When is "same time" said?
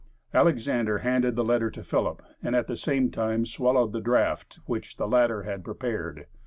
2.75-3.45